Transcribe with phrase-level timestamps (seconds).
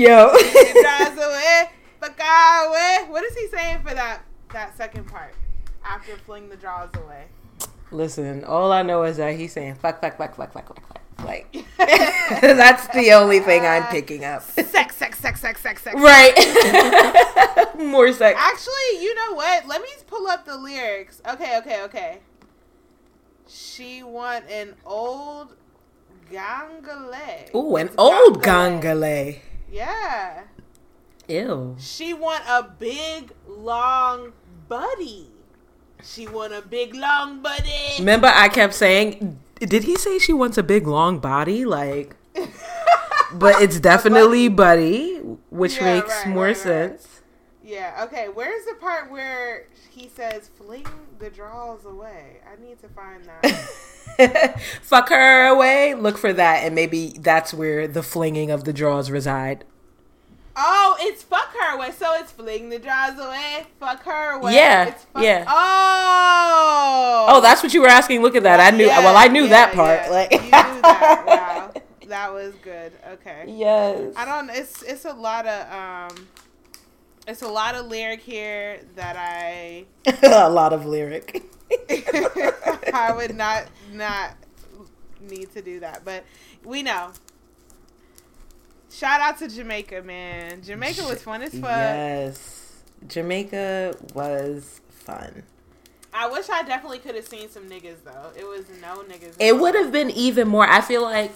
[0.00, 0.30] Yo.
[0.32, 2.96] It drives away, fuck away.
[3.00, 3.06] Eh.
[3.10, 4.22] What is he saying for that
[4.54, 5.34] that second part?
[5.84, 7.26] After fling the draws away.
[7.90, 11.26] Listen, all I know is that he's saying fuck, fuck, fuck, fuck, fuck, fuck, fuck.
[11.26, 14.40] Like, that's the only thing I'm picking up.
[14.50, 15.94] Sex, sex, sex, sex, sex, sex.
[15.94, 16.32] Right.
[17.78, 18.40] More sex.
[18.40, 19.66] Actually, you know what?
[19.66, 21.20] Let me pull up the lyrics.
[21.28, 22.20] Okay, okay, okay.
[23.46, 25.56] She want an old
[26.32, 27.54] gangale.
[27.54, 29.40] Ooh, an old gangale?
[29.70, 30.42] Yeah.
[31.28, 31.76] Ew.
[31.78, 34.32] She want a big long
[34.68, 35.28] buddy.
[36.02, 37.98] She want a big long buddy.
[37.98, 41.64] Remember, I kept saying, did he say she wants a big long body?
[41.64, 42.16] Like,
[43.34, 45.16] but it's definitely buddy,
[45.50, 47.19] which Yeah, makes right, more right, right.
[47.70, 48.28] Yeah, okay.
[48.32, 50.86] Where's the part where he says fling
[51.18, 52.38] the draws away?
[52.50, 54.60] I need to find that.
[54.82, 55.94] Fuck her away.
[55.94, 59.64] Look for that, and maybe that's where the flinging of the draws reside.
[60.56, 61.90] oh, it's fuck her away.
[61.92, 64.54] So it's fling the draws away, fuck her away.
[64.54, 65.44] Yeah, It's fuck- yeah.
[65.48, 67.26] Oh.
[67.28, 68.20] Oh, that's what you were asking.
[68.22, 68.60] Look at that.
[68.60, 68.86] I knew.
[68.86, 70.00] Yeah, well, I knew yeah, that part.
[70.04, 70.10] yeah.
[70.10, 71.24] Like, you knew that.
[71.26, 71.72] Wow.
[72.10, 72.90] That was good.
[73.12, 73.44] Okay.
[73.46, 74.12] yes.
[74.16, 74.50] I don't.
[74.50, 76.26] It's it's a lot of um.
[77.26, 79.84] It's a lot of lyric here that I
[80.22, 81.44] a lot of lyric.
[82.92, 84.34] I would not not
[85.20, 86.24] need to do that, but
[86.64, 87.12] we know.
[88.90, 90.62] Shout out to Jamaica, man.
[90.62, 91.62] Jamaica was fun as fuck.
[91.62, 92.82] Yes.
[93.06, 95.44] Jamaica was fun.
[96.12, 98.32] I wish I definitely could have seen some niggas though.
[98.36, 99.36] It was no niggas.
[99.38, 100.66] It would have been even more.
[100.66, 101.32] I feel like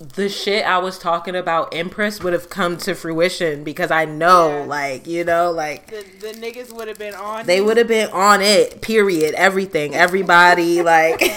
[0.00, 4.58] the shit I was talking about, Empress, would have come to fruition because I know,
[4.60, 4.64] Yeah.
[4.64, 7.46] like, you know, like the the niggas would have been on.
[7.46, 8.80] they would have been on it.
[8.80, 9.34] Period.
[9.34, 9.94] Everything.
[9.94, 10.82] Everybody.
[10.94, 11.20] like.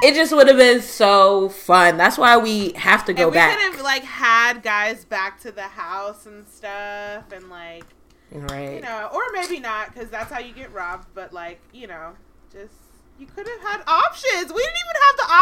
[0.00, 1.96] It just would have been so fun.
[1.96, 3.58] That's why we have to go and we back.
[3.58, 7.82] could have like had guys back to the house and stuff, and like
[8.30, 8.74] Right.
[8.76, 11.08] you know, or maybe not because that's how you get robbed.
[11.14, 12.12] But like you know,
[12.52, 12.74] just
[13.18, 14.52] you could have had options.
[14.52, 15.32] We didn't even have the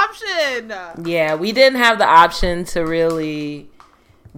[0.98, 1.06] option.
[1.10, 3.68] Yeah, we didn't have the option to really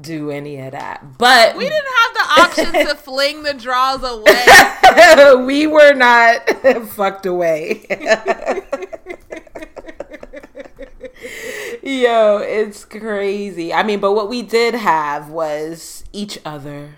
[0.01, 1.19] do any of that.
[1.19, 5.45] But We didn't have the option to fling the draws away.
[5.47, 6.49] we were not
[6.89, 7.87] fucked away.
[11.83, 13.73] Yo, it's crazy.
[13.73, 16.97] I mean, but what we did have was each other.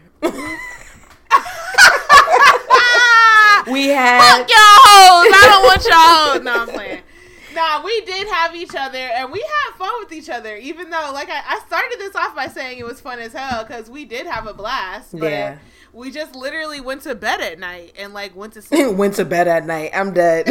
[3.71, 5.35] We had Fuck y'all hoes.
[5.35, 6.43] I don't want y'all hoes.
[6.43, 7.03] No, I'm playing.
[7.53, 10.55] Nah, we did have each other and we had fun with each other.
[10.55, 13.65] Even though, like, I, I started this off by saying it was fun as hell
[13.65, 15.11] because we did have a blast.
[15.19, 15.59] But Yeah.
[15.93, 18.95] we just literally went to bed at night and, like, went to sleep.
[18.95, 19.91] went to bed at night.
[19.93, 20.47] I'm dead.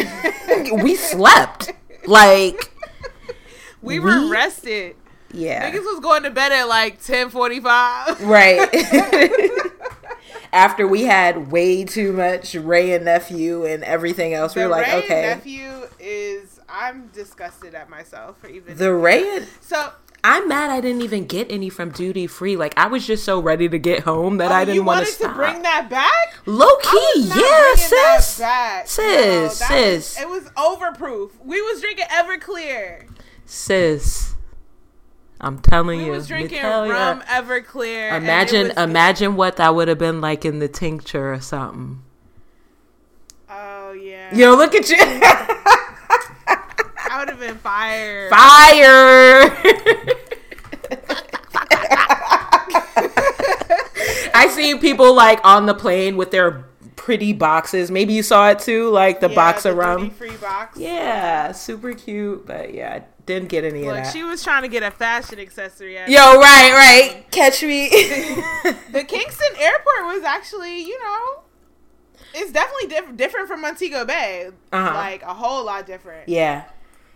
[0.83, 1.71] we slept.
[2.05, 2.69] Like,
[3.81, 4.97] We were We- rested.
[5.31, 5.71] yeah.
[5.71, 8.21] Niggas was going to bed at like ten forty five.
[8.21, 8.67] Right.
[10.51, 14.75] After we had way too much Wray and Nephew and everything else, we The were
[14.75, 15.21] like, Ray okay.
[15.21, 19.91] nephew is I'm disgusted at myself for even The Ray and so
[20.23, 22.57] I'm mad I didn't even get any from duty free.
[22.57, 25.11] Like I was just so ready to get home that oh, I didn't want to
[25.11, 25.35] stop.
[25.35, 26.35] bring that back.
[26.45, 26.81] Low I
[27.15, 28.39] key, was not yeah, bringing that sis.
[28.39, 28.87] back.
[28.87, 30.15] Sis, No, that sis.
[30.15, 31.31] was- it was overproof.
[31.43, 33.07] We was drinking Everclear.
[33.45, 34.35] Sis,
[35.41, 36.11] I'm telling We you.
[36.11, 38.13] was drinking rum Everclear.
[38.17, 42.03] Imagine, imagine what that would have been like in the tincture or something.
[43.49, 44.35] Oh yeah.
[44.35, 44.97] Yo, look at you.
[44.99, 48.29] I would have been fired.
[48.29, 49.49] Fire!
[54.33, 56.65] I seen people like on the plane with their
[56.95, 57.91] pretty boxes.
[57.91, 59.99] Maybe you saw it too, like the Yeah, box of rum.
[60.01, 60.77] duty-free box.
[60.77, 64.11] Yeah, super cute, but yeah, didn't get any Look, of that.
[64.11, 65.93] she was trying to get a fashion accessory.
[65.93, 66.01] Yo,
[66.39, 67.25] right, right.
[67.29, 67.87] Catch me.
[68.91, 71.43] the Kingston airport was actually, you know,
[72.33, 74.49] it's definitely diff- different from Montego Bay.
[74.71, 74.93] Uh-huh.
[74.95, 76.27] Like a whole lot different.
[76.27, 76.65] yeah.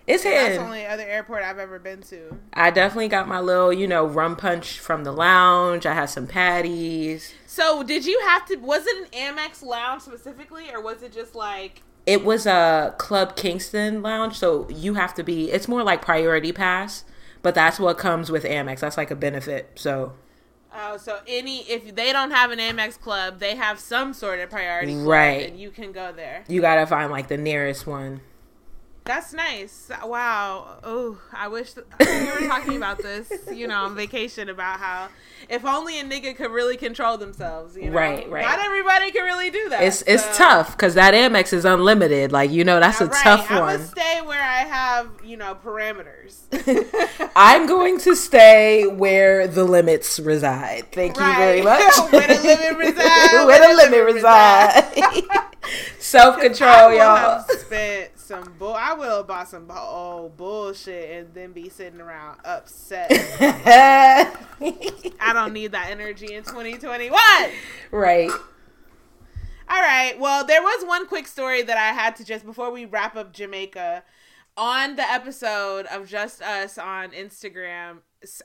[0.05, 2.37] It's That's the only other airport I've ever been to.
[2.53, 5.85] I definitely got my little, you know, rum punch from the lounge.
[5.85, 7.33] I had some patties.
[7.47, 8.57] So, did you have to?
[8.57, 9.05] Was it an
[9.37, 11.83] Amex lounge specifically, or was it just like?
[12.05, 15.51] It was a Club Kingston lounge, so you have to be.
[15.51, 17.05] It's more like priority pass,
[17.41, 18.79] but that's what comes with Amex.
[18.81, 19.71] That's like a benefit.
[19.75, 20.13] So
[20.75, 24.49] Oh, so any if they don't have an Amex club, they have some sort of
[24.49, 25.47] priority Right.
[25.49, 26.43] and you can go there.
[26.47, 28.21] you gotta find like the nearest one.
[29.05, 29.89] That's nice.
[30.05, 30.79] Wow.
[30.83, 35.09] Oh, I wish th- we were talking about this, you know, on vacation about how
[35.49, 37.97] if only a nigga could really control themselves, you know.
[37.97, 38.45] Right, right.
[38.45, 39.83] Not everybody can really do that.
[39.83, 42.31] It's it's tough because that Amex is unlimited.
[42.31, 43.75] Like you know, that's a All right, tough I'm one.
[43.77, 46.37] gonna stay where I have, you know, parameters.
[47.35, 50.91] I'm going to stay where the limits reside.
[50.93, 51.81] Thank you very much.
[52.11, 54.93] Where the limit reside, where the limit reside.
[55.99, 57.43] Self-control, y'all.
[57.49, 58.73] spent some bull.
[58.73, 63.11] I would have bought some old bullshit and then be sitting around upset.
[63.39, 67.19] I don't need that energy in 2021.
[67.91, 68.31] right.
[69.69, 70.19] All right.
[70.19, 73.33] Well, there was one quick story that I had to just before we wrap up
[73.33, 74.03] Jamaica
[74.55, 77.99] on the episode of Just Us on Instagram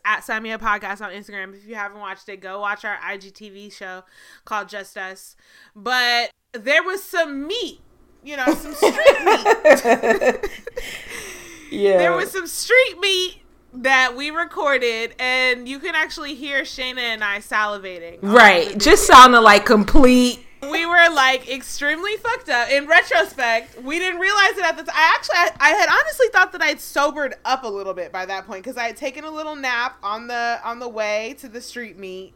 [0.04, 1.54] at Samia Podcast on Instagram.
[1.54, 4.04] If you haven't watched it, go watch our IGTV show
[4.44, 5.36] called Just Us.
[5.74, 7.80] But there was some meat,
[8.28, 8.94] you know, some street
[9.24, 10.50] meat.
[11.70, 11.98] Yeah.
[11.98, 13.42] There was some street meat
[13.74, 18.20] that we recorded, and you can actually hear Shayna and I salivating.
[18.22, 18.76] right.
[18.78, 20.46] Just sounded like complete.
[20.62, 22.70] we were like extremely fucked up.
[22.70, 24.94] In retrospect, we didn't realize it at the time.
[24.96, 28.24] I actually, I, I had honestly thought that I'd sobered up a little bit by
[28.24, 31.48] that point because I had taken a little nap on the on the way to
[31.48, 32.32] the street meet,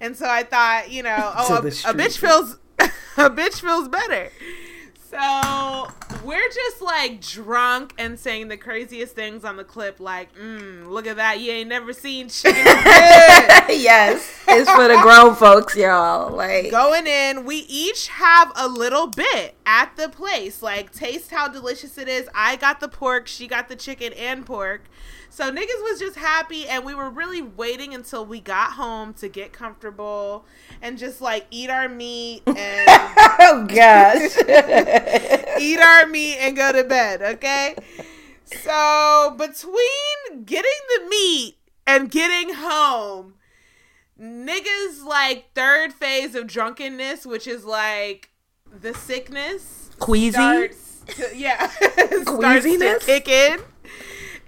[0.00, 2.58] and so I thought, you know, oh, a, a bitch feels
[3.16, 4.30] a bitch feels better.
[5.14, 5.88] So
[6.24, 11.06] we're just like drunk and saying the craziest things on the clip, like, mm, "Look
[11.06, 11.38] at that!
[11.38, 14.42] You ain't never seen chicken." yes.
[14.48, 16.34] It's for the grown folks, y'all.
[16.34, 21.48] Like going in we each have a little bit at the place like taste how
[21.48, 24.82] delicious it is i got the pork she got the chicken and pork
[25.34, 29.28] so niggas was just happy and we were really waiting until we got home to
[29.28, 30.44] get comfortable
[30.80, 32.88] and just like eat our meat oh, and
[33.40, 34.36] Oh gosh.
[35.60, 37.74] eat our meat and go to bed okay
[38.44, 43.34] so between getting the meat and getting home
[44.20, 48.30] niggas like third phase of drunkenness which is like
[48.80, 50.30] the sickness Queasy?
[50.30, 53.04] starts to, yeah starts to Queasiness?
[53.04, 53.58] kick in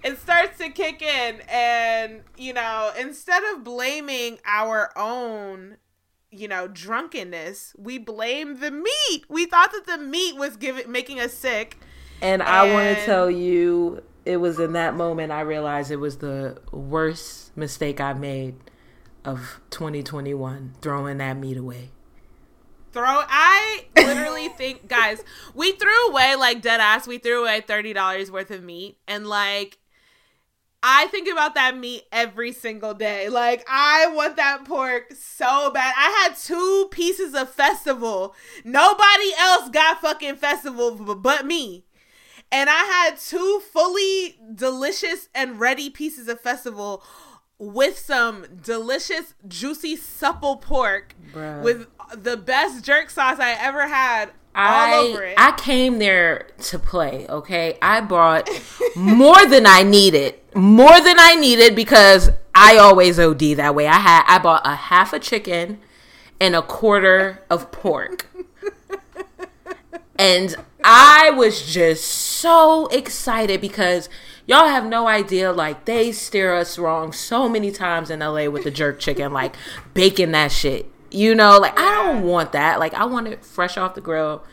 [0.07, 5.77] it starts to kick in and you know instead of blaming our own
[6.31, 9.25] you know drunkenness we blame the meat.
[9.29, 11.77] We thought that the meat was giving making us sick.
[12.21, 16.17] And I want to tell you, it was in that moment I realized it was
[16.17, 18.55] the worst mistake I made
[19.23, 21.91] of 2021, throwing that meat away.
[22.93, 25.21] throw i literally think guys
[25.53, 28.97] we threw away like dead ass we threw away $30 worth of meat.
[29.07, 29.77] And like
[30.83, 33.29] I think about that meat every single day.
[33.29, 35.93] Like I want that pork so bad.
[35.97, 38.35] I had two pieces of festival.
[38.63, 41.85] Nobody else got fucking festival but me.
[42.51, 47.03] And I had two fully delicious and ready pieces of festival
[47.59, 51.63] with some delicious, juicy, supple pork Bruh.
[51.63, 55.35] with the best jerk sauce I ever had I all over it.
[55.37, 57.77] I came there to play, okay?
[57.81, 58.49] I bought
[58.95, 60.35] more than I needed.
[60.55, 63.87] More than I needed because I always OD that way.
[63.87, 65.79] I had I bought a half a chicken
[66.39, 68.25] and a quarter of pork.
[70.19, 74.09] And I was just so excited because
[74.47, 75.51] y'all have no idea.
[75.51, 79.55] Like, they steer us wrong so many times in LA with the jerk chicken, like
[79.93, 80.89] baking that shit.
[81.11, 82.79] You know, like, I don't want that.
[82.79, 84.43] Like, I want it fresh off the grill.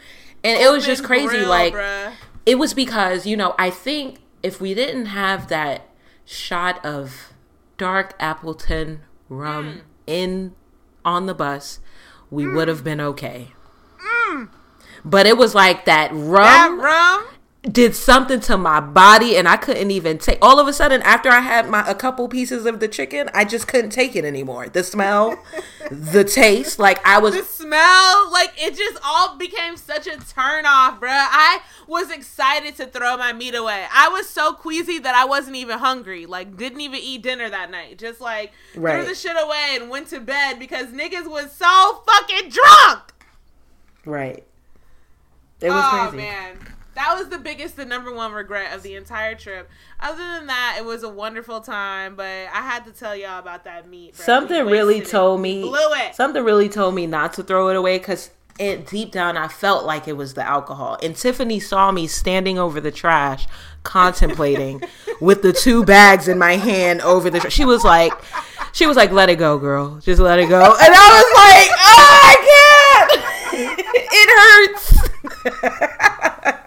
[0.42, 1.26] And it was just crazy.
[1.28, 2.12] grill, like, bruh.
[2.46, 5.88] it was because, you know, I think if we didn't have that
[6.24, 7.32] shot of
[7.78, 9.80] dark Appleton rum Mm.
[10.06, 10.52] in
[11.04, 11.80] on the bus,
[12.30, 13.52] we would have been okay.
[15.04, 16.32] But it was like that Mm.
[16.32, 17.24] that rum rum.
[17.70, 21.30] Did something to my body and I couldn't even take all of a sudden after
[21.30, 24.68] I had my a couple pieces of the chicken, I just couldn't take it anymore.
[24.68, 25.42] The smell,
[25.90, 30.66] the taste, like I was the smell, like it just all became such a turn
[30.66, 31.08] off, bruh.
[31.10, 33.86] I was excited to throw my meat away.
[33.92, 36.26] I was so queasy that I wasn't even hungry.
[36.26, 37.98] Like, didn't even eat dinner that night.
[37.98, 38.96] Just like Right.
[38.96, 43.12] threw the shit away and went to bed because niggas was so fucking drunk.
[44.04, 44.44] right.
[45.60, 46.16] It was oh crazy.
[46.18, 46.58] man.
[46.94, 49.68] That was the biggest, the number one regret of the entire trip.
[50.00, 53.64] Other than that, it was a wonderful time, but I had to tell y'all about
[53.64, 54.16] that meat.
[54.16, 54.24] bro.
[54.24, 55.08] Something really it.
[55.08, 56.14] told We me blew it.
[56.14, 59.84] Something really told me not to throw it away because it deep down I felt
[59.84, 60.96] like it was the alcohol.
[61.02, 63.48] And Tiffany saw me standing over the trash,
[63.82, 64.80] contemplating
[65.20, 67.40] with the two bags in my hand over the.
[67.40, 68.12] Tra- she was like,
[68.72, 69.98] she was like, "Let it go, girl.
[70.00, 72.36] Just let it go." And I was like, "Oh, I
[73.50, 73.74] can't.
[74.12, 74.28] it
[75.58, 76.60] hurts."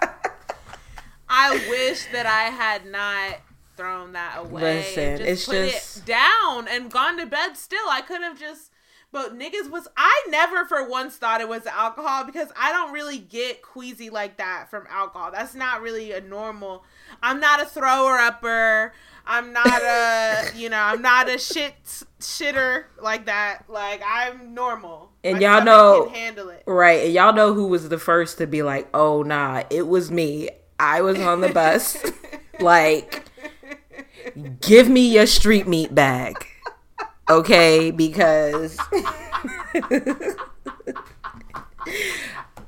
[1.39, 3.41] I wish that I had not
[3.75, 4.79] thrown that away.
[4.79, 7.56] Listen, just it's put just- it down and gone to bed.
[7.56, 8.72] Still, I could have just.
[9.10, 13.17] But niggas was I never for once thought it was alcohol because I don't really
[13.17, 15.32] get queasy like that from alcohol.
[15.32, 16.84] That's not really a normal.
[17.24, 18.94] I'm not a thrower upper.
[19.25, 21.74] I'm not a you know I'm not a shit
[22.20, 23.63] shitter like that.
[23.70, 25.12] Like I'm normal.
[25.24, 26.63] And y'all know- can handle it.
[26.67, 27.06] Right.
[27.06, 30.50] And y'all know who was the first to be like, oh, nah, it was me.
[30.79, 31.98] I was on the bus.
[32.60, 33.25] like,
[34.62, 36.46] give me your street meat bag.
[37.29, 37.91] Okay?
[37.91, 38.79] Because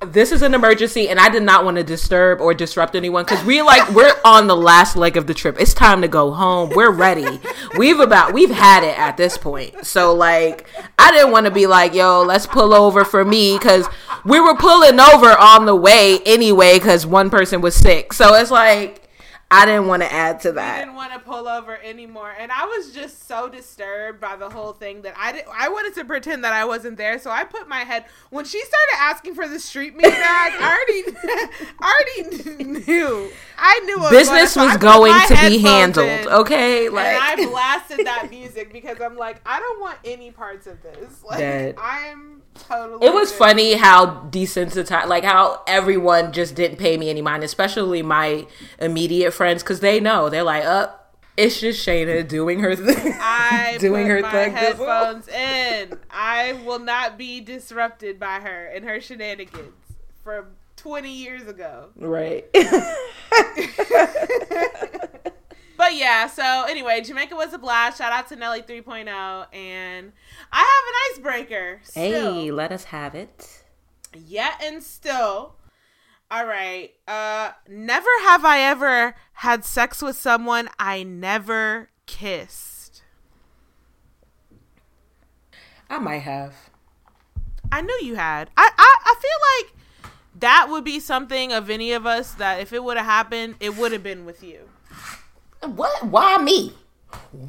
[0.02, 3.44] this is an emergency and I did not want to disturb or disrupt anyone because
[3.46, 5.58] we like we're on the last leg of the trip.
[5.60, 6.72] It's time to go home.
[6.74, 7.40] We're ready.
[7.78, 9.86] We've about we've had it at this point.
[9.86, 13.88] So like I didn't want to be like, yo, let's pull over for me because
[14.26, 18.14] we were pulling over on the way anyway because one person was sick.
[18.14, 19.10] So it's like
[19.52, 20.76] I didn't want to add to that.
[20.76, 24.48] I didn't want to pull over anymore, and I was just so disturbed by the
[24.48, 25.48] whole thing that I didn't.
[25.52, 28.06] I wanted to pretend that I wasn't there, so I put my head.
[28.30, 31.18] When she started asking for the street meat bag, I already,
[31.80, 32.06] I
[32.38, 33.32] already knew.
[33.58, 36.08] I knew Business I was going to be handled.
[36.08, 36.90] in, Okay?
[36.90, 40.80] Like and I blasted that music because I'm like, I don't want any parts of
[40.84, 41.24] this.
[41.24, 41.76] Like, Dead.
[41.80, 43.06] I'm totally.
[43.06, 43.38] It was good.
[43.38, 48.48] funny how desensitized, like how everyone just didn't pay me any mind, especially my
[48.80, 53.78] immediate friends, because they know they're like, "Up, it's just Shayna doing her thing, I
[53.80, 55.98] doing her thing." headphones in.
[56.10, 59.74] I will not be disrupted by her and her shenanigans
[60.24, 60.46] from
[60.78, 61.90] 20 years ago.
[61.98, 62.46] right?
[65.90, 67.98] But yeah, so anyway, Jamaica was a blast.
[67.98, 69.08] Shout out to Nelly 3.0.
[69.52, 70.12] And
[70.52, 71.80] I have an icebreaker.
[71.82, 72.34] Still.
[72.36, 73.64] hey, let us have it.
[74.16, 75.56] Yet and still.
[76.30, 76.92] All right.
[77.08, 83.02] Uh never have I ever had sex with someone I never kissed.
[85.90, 86.54] I might have.
[87.72, 88.52] I knew you had.
[88.56, 89.82] I, I I feel like
[90.40, 93.76] that would be something of any of us that if it would have happened, it
[93.76, 94.69] would have been with you.
[95.62, 96.06] What?
[96.08, 96.74] Why me?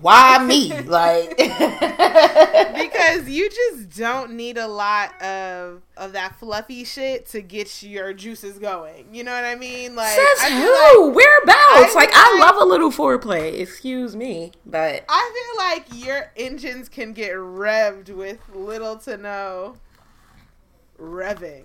[0.00, 0.73] Why me?
[0.83, 7.83] Like, Because you just don't need a lot of of that fluffy shit to get
[7.83, 9.14] your juices going.
[9.14, 9.95] You know what I mean?
[9.95, 11.09] Like says I who?
[11.09, 11.95] like- Whereabouts?
[11.95, 13.59] I Like, I like- love a little foreplay.
[13.61, 15.67] Excuse me, but I feel
[15.99, 19.76] like your engines can get revved with little to no
[20.99, 21.64] revving.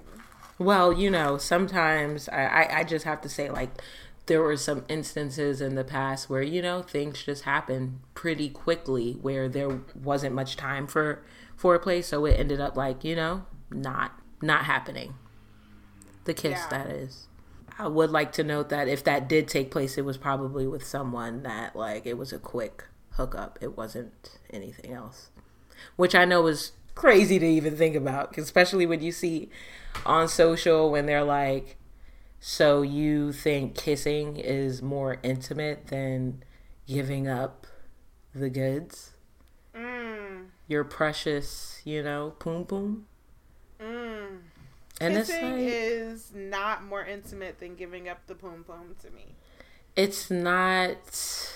[0.57, 3.69] Well, you know, sometimes I, I, I just have to say, like,
[4.27, 9.13] there were some instances in the past where, you know, things just happened pretty quickly
[9.21, 11.23] where there wasn't much time for
[11.55, 12.03] for a foreplay.
[12.03, 15.15] So it ended up, like, you know, not not happening.
[16.25, 16.67] The kiss, Yeah.
[16.69, 17.27] that is.
[17.77, 20.83] I would like to note that if that did take place, it was probably with
[20.85, 23.59] someone that, like, it was a quick hookup.
[23.61, 25.29] It wasn't anything else
[25.95, 29.49] which I know is crazy to even think about, especially when you see
[30.05, 31.77] on social when they're like,
[32.47, 36.43] "So you think kissing is more intimate than
[36.87, 37.65] giving up
[38.35, 39.13] the goods?
[39.75, 43.07] Mm, Your precious, you know, poom poom."
[43.79, 44.41] mm.
[45.01, 49.09] And Kissing it's like, is not more intimate than giving up the poom poom to
[49.09, 49.35] me.
[49.95, 51.51] it's not.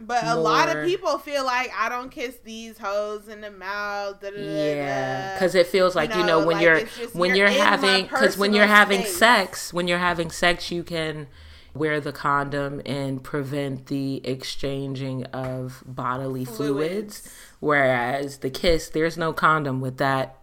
[0.00, 4.20] But a lot of people feel like I don't kiss these hoes in the mouth.
[4.20, 7.14] Da, da, Yeah, because it feels like you You know, know, when like, you're just-
[7.14, 9.16] when you're you're, having because when you're having space.
[9.16, 11.26] sex when you're having sex you can
[11.74, 17.34] wear the condom and prevent the exchanging of bodily fluids, Fluids.
[17.60, 20.36] whereas the kiss there's no condom with that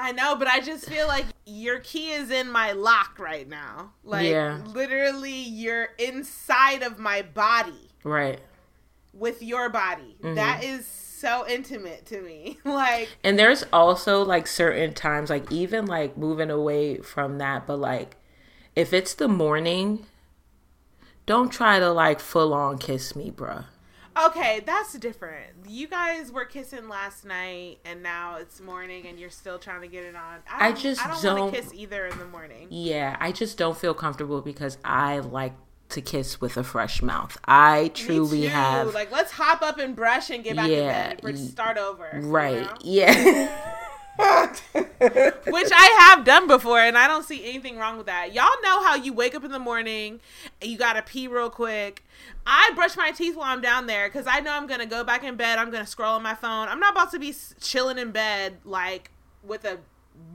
[0.00, 3.92] I know, but I just feel like your key is in my lock right now.
[4.04, 4.60] Like Yeah.
[4.64, 8.40] literally, you're inside of my body right
[9.12, 10.16] with your body.
[10.22, 10.34] Mm-hmm.
[10.34, 12.58] That is so intimate to me.
[12.64, 17.78] like and there's also like certain times like even like moving away from that but
[17.78, 18.16] like
[18.76, 20.06] if it's the morning
[21.26, 23.64] don't try to like full on kiss me bruh
[24.26, 25.46] Okay, that's different.
[25.68, 29.86] You guys were kissing last night, and now it's morning, and you're still trying to
[29.86, 30.40] get it on.
[30.50, 32.66] I don't- just I don't, don't- want to kiss either in the morning.
[32.70, 35.52] Yeah, I just don't feel comfortable because I like
[35.90, 37.38] to kiss with a fresh mouth.
[37.44, 41.34] I truly have like let's hop up and brush and get back Yeah, to bed.
[41.34, 42.10] y- Start over.
[42.14, 42.62] you right.
[42.62, 42.74] know?
[42.82, 43.74] Yeah.
[44.58, 48.34] Which I have done before, and I don't see anything wrong with that.
[48.34, 50.20] Y'all know how you wake up in the morning
[50.60, 52.04] and you gotta pee real quick.
[52.46, 55.22] I brush my teeth while I'm down there because I know I'm gonna go back
[55.22, 55.58] in bed.
[55.58, 56.68] I'm gonna scroll on my phone.
[56.68, 59.10] I'm not about to be chilling in bed like
[59.44, 59.78] with a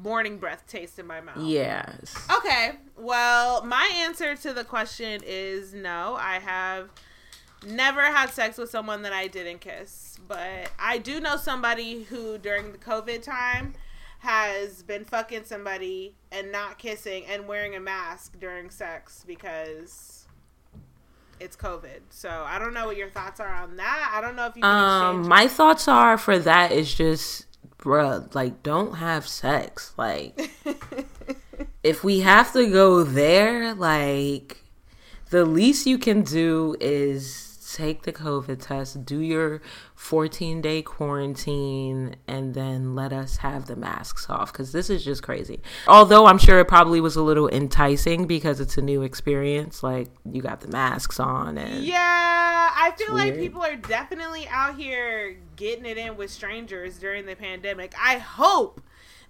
[0.01, 1.37] morning breath taste in my mouth.
[1.37, 2.15] yes.
[2.37, 2.71] Okay.
[2.97, 6.15] Well, my answer to the question is no.
[6.19, 6.89] I have
[7.65, 12.37] never had sex with someone that I didn't kiss, but I do know somebody who
[12.37, 13.73] during the COVID time
[14.19, 20.25] has been fucking somebody and not kissing and wearing a mask during sex because
[21.39, 21.99] it's COVID.
[22.09, 24.11] So I don't know what your thoughts are on that.
[24.13, 27.47] I don't know if you Um, my thoughts are for that is just,
[27.83, 29.93] bruh, like, don't have sex.
[29.97, 30.51] Like,
[31.83, 34.63] if we have to go there, like,
[35.29, 39.61] the least you can do is take the COVID test, do your
[39.95, 45.23] 14 day quarantine, and then let us have the masks off because this is just
[45.23, 45.61] crazy.
[45.87, 49.83] Although I'm sure it probably was a little enticing because it's a new experience.
[49.83, 52.42] Like, you got the masks on, and Yeah,
[52.83, 57.35] I feel like people are definitely out here getting it in with strangers during the
[57.35, 57.93] pandemic.
[57.97, 58.81] I hope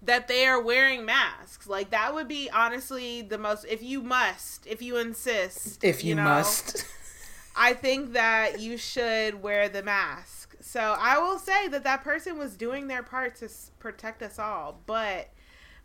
[0.02, 1.68] that they are wearing masks.
[1.68, 5.84] Like that would be honestly the most if you must, if you insist.
[5.84, 6.86] if know, must.
[7.56, 10.56] I think that you should wear the mask.
[10.60, 14.80] So I will say that that person was doing their part to protect us all.
[14.88, 15.30] But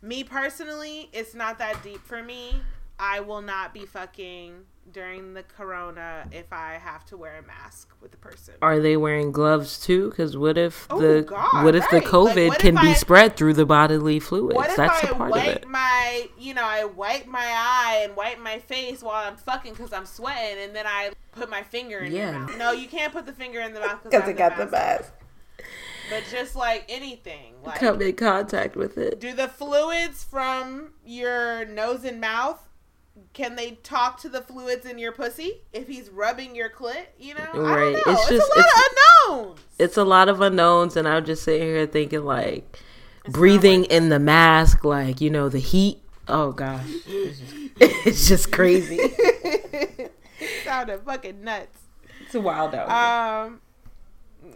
[0.01, 2.61] me personally, it's not that deep for me.
[2.97, 7.89] I will not be fucking during the corona if I have to wear a mask
[8.01, 8.55] with the person.
[8.61, 10.09] Are they wearing gloves too?
[10.09, 12.03] Because what if Oh, the God, what if the right.
[12.05, 14.55] Like, COVID what can if be spread through the bodily fluids?
[14.55, 15.67] What if That's I a part of wipe it.
[15.67, 19.93] my, you know, I wipe my eye and wipe my face while I'm fucking because
[19.93, 22.31] I'm sweating, and then I put my finger in Yeah.
[22.31, 22.57] your mouth?
[22.57, 25.13] No, you can't put the finger in the mouth because I got the mask.
[26.09, 29.19] But just like anything, like Come in contact with it.
[29.19, 32.68] do the fluids from your nose and mouth
[33.33, 37.05] can they talk to the fluids in your pussy if he's rubbing your clit?
[37.17, 37.93] You know, Right.
[37.93, 38.01] know.
[38.13, 38.83] It's It's, just- a lot it's- of
[39.37, 39.59] unknowns.
[39.77, 42.79] It's a lot of unknowns, and I'm just sitting here thinking like
[43.27, 46.01] breathing in the mask, like you know the heat.
[46.27, 47.53] Oh gosh, it's just,
[48.07, 48.99] it's just crazy.
[50.63, 51.79] Sounded fucking nuts.
[52.25, 52.89] it's a wild out.
[53.45, 53.61] Um.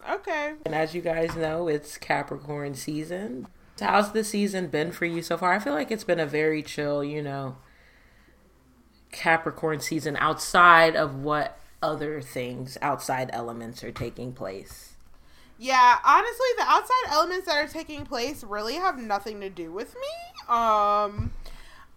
[0.10, 0.54] Okay.
[0.66, 3.48] And as you guys know, it's Capricorn season.
[3.80, 5.54] How's the season been for you so far?
[5.54, 7.58] I feel like it's been a very chill, you know,
[9.14, 14.94] Capricorn season outside of what other things, outside elements are taking place.
[15.58, 19.96] Yeah, honestly, the outside elements that are taking place really have nothing to do with
[19.96, 20.54] me.
[20.54, 21.32] Um,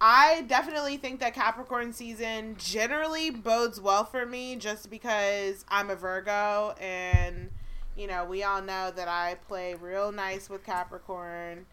[0.00, 5.96] I definitely think that Capricorn season generally bodes well for me just because I'm a
[5.96, 7.50] Virgo and,
[7.96, 11.64] you know, we all know that I play real nice with Capricorn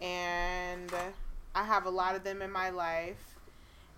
[0.00, 0.92] and
[1.54, 3.31] I have a lot of them in my life.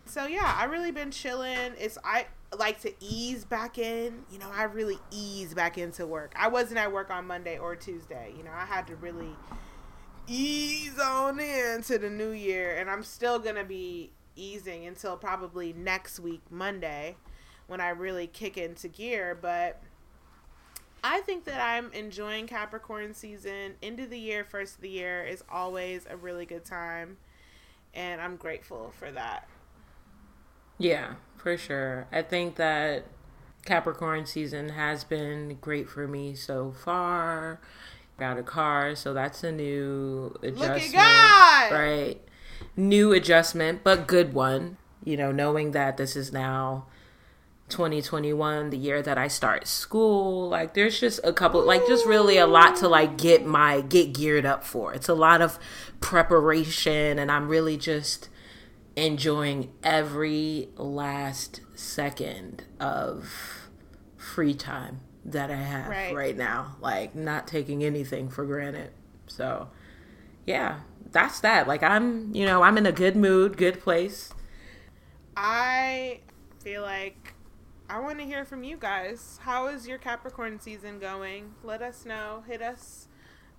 [0.06, 1.72] So yeah, I really been chilling.
[1.78, 4.24] It's I like to ease back in.
[4.30, 6.34] You know, I really ease back into work.
[6.36, 8.32] I wasn't at work on Monday or Tuesday.
[8.36, 9.34] You know, I had to really
[10.26, 16.18] ease on into the new year, and I'm still gonna be easing until probably next
[16.20, 17.16] week Monday
[17.66, 19.36] when I really kick into gear.
[19.40, 19.82] But
[21.02, 23.74] I think that I'm enjoying Capricorn season.
[23.82, 27.16] End of the year, first of the year is always a really good time,
[27.94, 29.48] and I'm grateful for that.
[30.78, 32.06] Yeah, for sure.
[32.12, 33.04] I think that
[33.64, 37.60] Capricorn season has been great for me so far.
[38.18, 40.94] Got a car, so that's a new adjustment.
[40.94, 42.16] Right.
[42.76, 44.76] New adjustment, but good one.
[45.02, 46.86] You know, knowing that this is now
[47.68, 50.48] 2021, the year that I start school.
[50.48, 54.12] Like there's just a couple like just really a lot to like get my get
[54.12, 54.94] geared up for.
[54.94, 55.58] It's a lot of
[56.00, 58.28] preparation and I'm really just
[58.96, 63.68] enjoying every last second of
[64.16, 66.14] free time that I have Right.
[66.14, 66.76] right, now.
[66.80, 68.90] Like not taking anything for granted.
[69.26, 69.68] So,
[70.46, 70.80] yeah,
[71.10, 71.66] that's that.
[71.66, 74.32] Like I'm, you know, I'm in a good mood, good place.
[75.36, 76.20] I
[76.60, 77.34] feel like
[77.88, 79.38] I want to hear from you guys.
[79.42, 81.54] How is your Capricorn season going?
[81.62, 82.44] Let us know.
[82.46, 83.08] Hit us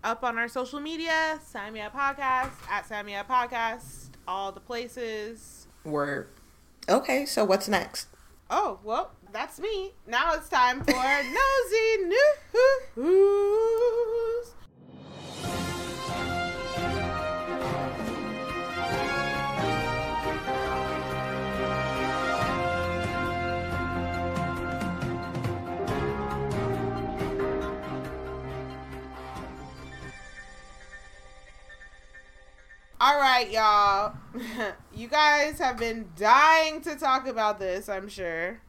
[0.04, 4.52] up on our social media, Sign Me Up Podcast, at Sign Me Up Podcast, all
[4.52, 5.68] the places.
[5.84, 6.30] Word.
[6.88, 8.08] Okay, so what's next?
[8.50, 9.94] Oh, well, that's me.
[10.08, 11.98] Now it's time for Nosy
[12.98, 14.54] News.
[33.06, 34.16] All right, y'all.
[34.96, 38.60] you guys have been dying to talk about this, I'm sure.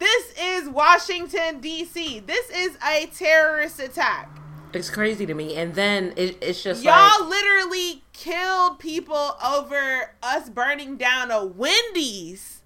[0.00, 4.45] this is Washington, D.C., this is a terrorist attack.
[4.76, 5.56] It's crazy to me.
[5.56, 11.44] And then it, it's just Y'all like, literally killed people over us burning down a
[11.44, 12.62] Wendy's,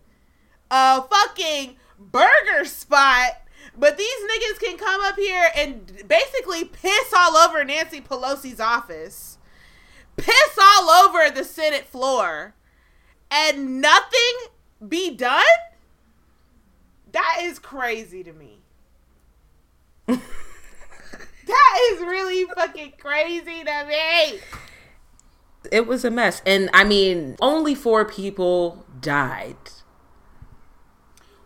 [0.71, 3.43] a fucking burger spot.
[3.77, 9.39] But these niggas can come up here and basically piss all over Nancy Pelosi's office,
[10.17, 12.55] piss all over the Senate floor,
[13.31, 14.33] and nothing
[14.87, 15.45] be done?
[17.13, 18.59] That is crazy to me.
[21.51, 24.41] that is really fucking crazy to me.
[25.71, 26.43] it was a mess.
[26.47, 29.57] And I mean, only four people died.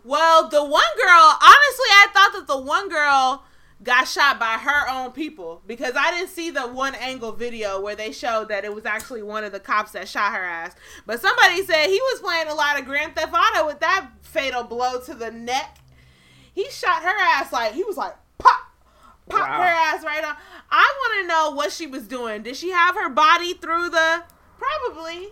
[0.04, 3.42] Well, the one girl, honestly, I thought that the one girl
[3.82, 7.96] got shot by her own people because I didn't see the one angle video where
[7.96, 10.74] they showed that it was actually one of the cops that shot her ass.
[11.06, 14.64] But somebody said he was playing a lot of Grand Theft Auto with that fatal
[14.64, 15.78] blow to the neck.
[16.52, 18.60] He shot her ass like he was like pop,
[19.28, 19.62] pop Wow.
[19.62, 20.36] her ass right on.
[20.70, 22.42] I want to know what she was doing.
[22.42, 24.22] Did she have her body through the?
[24.58, 25.28] Probably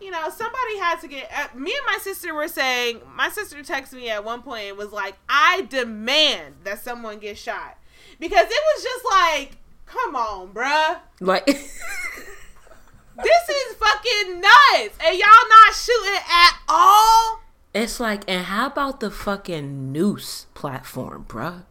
[0.00, 1.30] you know, somebody had to get.
[1.34, 3.00] Uh, me and my sister were saying.
[3.14, 7.38] My sister texted me at one point and was like, "I demand that someone get
[7.38, 7.78] shot,"
[8.18, 11.46] because it was just like, "Come on, bruh, Like,
[13.22, 17.40] this is fucking nuts," and y'all not shooting at all.
[17.72, 21.64] it's like, and how about the fucking noose platform, bruh?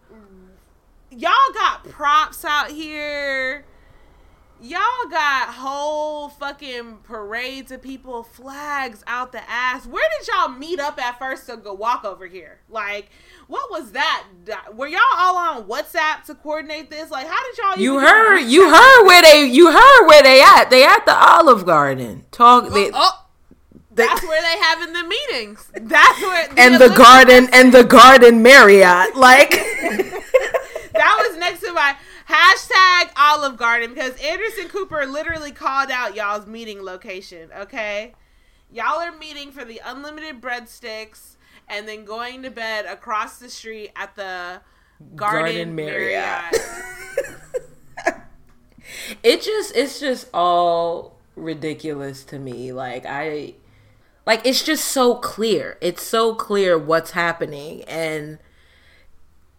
[1.18, 3.66] Y'all got props out here.
[4.62, 9.86] Y'all got whole fucking parades of people, flags out the ass.
[9.86, 12.60] Where did y'all meet up at first to go walk over here?
[12.70, 13.10] Like,
[13.48, 14.24] what was that?
[14.74, 17.12] Were y'all all on WhatsApp to coordinate this?
[17.12, 17.78] Like, how did y'all?
[17.78, 20.70] You heard, you heard where they, you heard where they at.
[20.70, 22.24] They at the Olive Garden.
[22.32, 23.26] Talk, they, Oh, oh.
[23.92, 25.70] that's where they having the meetings.
[25.74, 29.18] That's where and the garden, and the garden Marriott.
[29.18, 29.52] Like,
[31.04, 31.96] that was next to my
[32.30, 37.50] hashtag Olive Garden because Anderson Cooper literally called out y'all's meeting location.
[37.58, 38.14] Okay,
[38.72, 41.36] y'all are meeting for the unlimited breadsticks
[41.68, 44.62] and then going to bed across the street at the
[45.16, 46.54] Garden, Garden Marriott.
[46.54, 48.22] Marriott.
[49.24, 53.54] it just it's just all ridiculous to me like i
[54.26, 58.38] like it's just so clear it's so clear what's happening and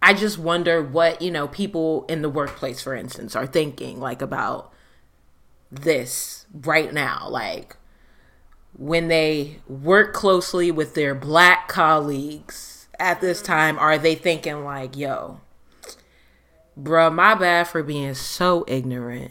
[0.05, 4.23] i just wonder what you know people in the workplace for instance are thinking like
[4.23, 4.73] about
[5.71, 7.27] this right now.
[7.29, 7.77] Like
[8.77, 13.53] when they work closely with their black colleagues at this mm-hmm.
[13.53, 15.41] time are they thinking like yo
[16.79, 19.31] bruh, my bad for being so ignorant.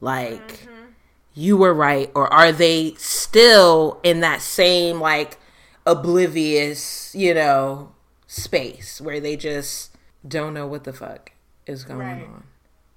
[0.00, 0.86] Like, mm-hmm.
[1.34, 2.10] you were right.
[2.14, 5.36] Or are they still in that same like
[5.84, 7.92] oblivious, you know,
[8.26, 11.32] space where they just don't know what the fuck
[11.66, 12.24] is going Right.
[12.24, 12.44] on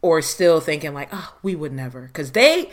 [0.01, 2.71] or still thinking like, "Oh, we would never." Cuz they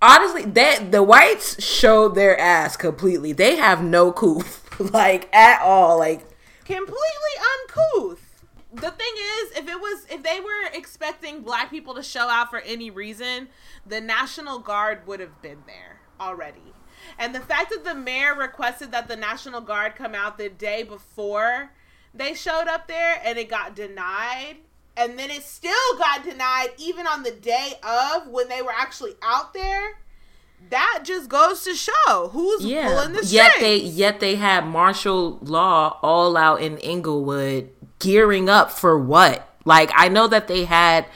[0.00, 3.32] honestly that the whites showed their ass completely.
[3.32, 4.42] They have no coup
[4.78, 6.20] like at all like
[6.64, 6.96] completely
[7.64, 8.28] uncouth.
[8.74, 12.48] The thing is, if it was if they were expecting black people to show out
[12.48, 13.48] for any reason,
[13.86, 16.72] the National Guard would have been there already.
[17.18, 20.82] And the fact that the mayor requested that the National Guard come out the day
[20.84, 21.72] before
[22.14, 24.56] they showed up there and it got denied
[24.96, 29.14] and then it still got denied even on the day of when they were actually
[29.22, 29.96] out there
[30.70, 32.88] that just goes to show who's yeah.
[32.88, 33.32] pulling the strings.
[33.32, 39.48] Yet they yet they had martial law all out in Inglewood gearing up for what?
[39.64, 41.06] Like I know that they had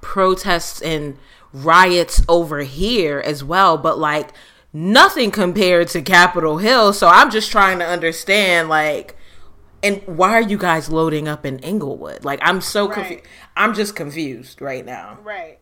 [0.00, 1.16] protests and
[1.52, 4.30] riots over here as well, but like
[4.72, 6.92] nothing compared to Capitol Hill.
[6.92, 9.15] So I'm just trying to understand like
[9.86, 12.24] and why are you guys loading up in Inglewood?
[12.24, 12.94] Like I'm so Right.
[12.94, 13.24] confused.
[13.56, 15.18] I'm just confused right now.
[15.22, 15.58] right.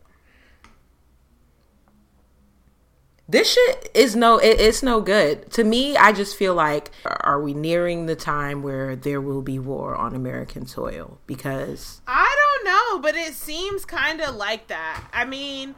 [3.27, 5.49] This shit is no it, it's no good.
[5.53, 9.57] To me, I just feel like are we nearing the time where there will be
[9.57, 15.03] war on American soil because I don't know, but it seems kind of like that.
[15.11, 15.73] I mean,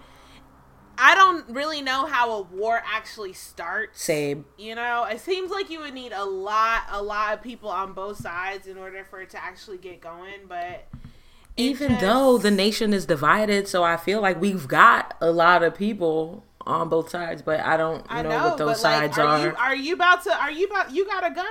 [0.97, 4.01] I don't really know how a war actually starts.
[4.03, 7.69] same You know, it seems like you would need a lot, a lot of people
[7.69, 10.47] on both sides in order for it to actually get going.
[10.47, 10.87] But
[11.55, 15.63] even just- though the nation is divided, so I feel like we've got a lot
[15.63, 19.15] of people on both sides, but I don't I know, know, what those but like,
[19.15, 19.39] sides are are.
[19.47, 20.33] you are you about to?
[20.37, 20.91] Are you about?
[20.91, 21.45] You got a gun?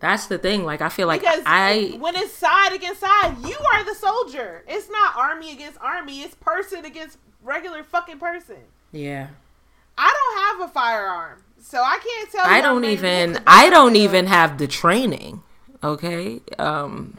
[0.00, 0.64] That's the thing.
[0.64, 4.64] Like I feel like Because I when it's side against side, you are the soldier.
[4.68, 6.22] It's not army against army.
[6.22, 8.56] It's person against regular fucking person.
[8.92, 9.28] yeah.
[10.00, 12.44] I don't have a firearm, so I can't tell.
[12.48, 15.42] you I don't even I don't even have the training.
[15.82, 16.40] Okay?
[16.58, 17.16] Um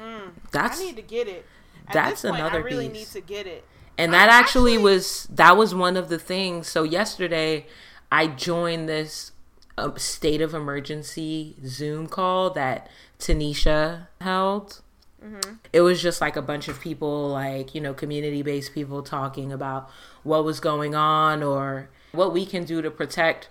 [0.52, 0.82] that's Mm.
[0.82, 1.46] I need to get it.
[1.88, 3.16] At that's point, another I really beast.
[3.16, 3.66] need to get it.
[3.98, 6.68] And that actually, actually- was that was one of the things.
[6.70, 7.66] So yesterday,
[8.10, 9.34] I joined this
[9.78, 14.82] uh, state of emergency Zoom call that Tanisha held.
[15.24, 15.56] Mm-hmm.
[15.74, 19.52] It was just like a bunch of people, like you know, community based people talking
[19.52, 19.90] about
[20.24, 23.50] what was going on or what we can do to protect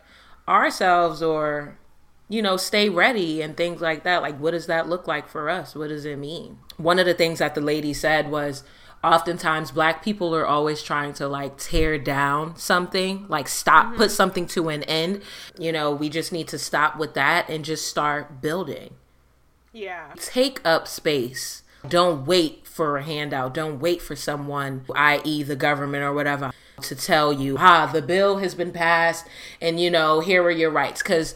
[0.49, 1.79] ourselves or
[2.29, 4.23] you know, stay ready and things like that.
[4.23, 5.75] Like, what does that look like for us?
[5.75, 6.59] What does it mean?
[6.77, 8.65] One of the things that the lady said was
[9.03, 13.97] oftentimes black people are always trying to like tear down something, like stop, mm-hmm.
[13.97, 15.23] put something to an end.
[15.59, 18.95] You know, we just need to stop with that and just start building.
[19.73, 20.13] Yeah.
[20.17, 21.63] Take up space.
[21.87, 23.55] Don't wait for a handout.
[23.55, 26.53] Don't wait for someone, i.e., the government or whatever,
[26.83, 29.27] to tell you, ah, the bill has been passed
[29.61, 31.03] and, you know, here are your rights.
[31.03, 31.35] Because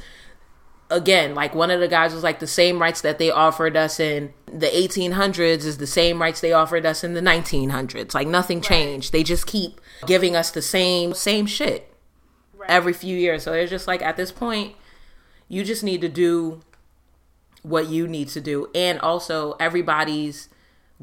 [0.90, 4.01] again, like one of the guys was like the same rights that they offered us
[4.01, 8.12] in the 1800s is the same rights they offered us in the 1900s.
[8.14, 9.12] Like nothing changed.
[9.12, 11.88] They just keep giving us the same same shit
[12.55, 12.68] Right.
[12.71, 13.42] every few years.
[13.45, 14.75] So it's just like at this point,
[15.49, 16.61] you just need to do
[17.62, 20.48] what you need to do, and also everybody's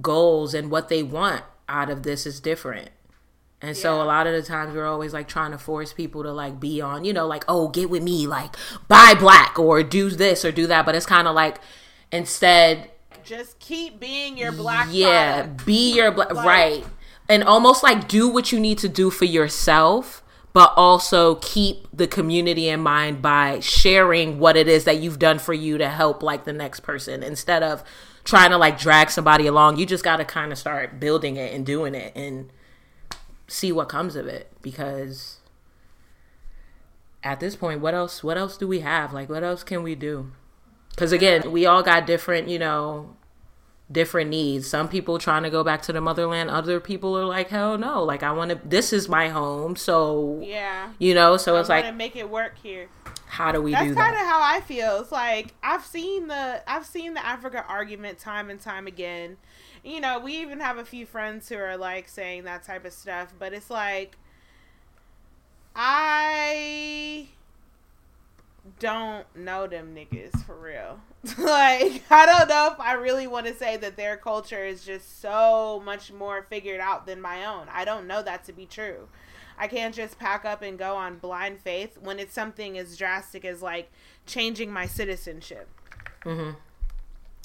[0.01, 2.89] goals and what they want out of this is different.
[3.61, 6.31] And so a lot of the times we're always like trying to force people to
[6.31, 8.55] like be on, you know, like, oh, get with me, like
[8.87, 10.85] buy black or do this or do that.
[10.85, 11.59] But it's kind of like
[12.09, 12.89] instead,
[13.25, 14.87] Just keep being your black.
[14.91, 16.85] yeah, be your black, right.
[17.27, 20.23] And almost like do what you need to do for yourself,
[20.59, 25.39] but also keep the community in mind by sharing what it is that you've done
[25.39, 27.23] for you to help like the next person.
[27.23, 27.81] Instead of
[28.25, 29.77] trying to like drag somebody along.
[29.77, 32.51] You just got to kind of start building it and doing it and
[33.47, 34.51] see what comes of it.
[34.61, 35.37] Because
[37.23, 39.13] at this point what else what else do we have?
[39.13, 40.33] Like what else can we do?
[40.89, 43.15] Because again we all got different you know
[43.91, 47.49] different needs some people trying to go back to the motherland other people are like
[47.49, 50.91] hell no like i want to this is my home so Yeah.
[50.99, 52.87] you know so I it's like to make it work here.
[53.25, 54.99] how do we That's do kind of how I feel.
[55.01, 59.37] It's like I've seen the I've seen the Africa argument time and time again.
[59.83, 62.93] You know, we even have a few friends who are like saying that type of
[62.93, 64.17] stuff, but it's like
[65.75, 67.27] I
[68.79, 70.99] don't know them niggas for real.
[71.37, 75.19] like I don't know if I really want to say that their culture is just
[75.21, 77.67] so much more figured out than my own.
[77.71, 79.09] I don't know that to be true.
[79.57, 83.43] I can't just pack up and go on blind faith when it's something as drastic
[83.43, 83.91] as like
[84.25, 85.67] changing my citizenship.
[86.23, 86.55] Mhm.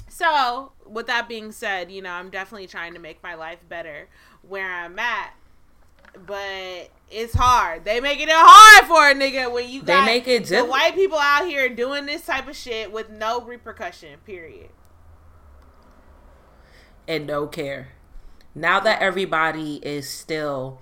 [0.08, 4.08] So, with that being said, you know, I'm definitely trying to make my life better
[4.42, 5.34] where I'm at.
[6.26, 7.84] But it's hard.
[7.84, 11.18] They making it hard for a nigga when you They make it the white people
[11.18, 14.18] out here doing this type of shit with no repercussion.
[14.24, 14.70] Period.
[17.06, 17.88] and no care.
[18.54, 20.80] Now that everybody is still